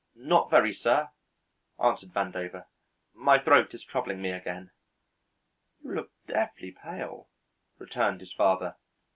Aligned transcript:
"Not 0.15 0.49
very, 0.49 0.73
sir," 0.73 1.11
answered 1.79 2.09
Vandover. 2.11 2.65
"My 3.13 3.37
throat 3.37 3.71
is 3.75 3.83
troubling 3.83 4.19
me 4.19 4.31
again." 4.31 4.71
"You 5.83 5.93
look 5.93 6.09
deathly 6.25 6.71
pale," 6.71 7.29
returned 7.77 8.21
his 8.21 8.33
father. 8.33 8.77